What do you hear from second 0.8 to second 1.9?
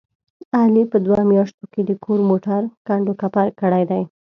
په دوه میاشتو کې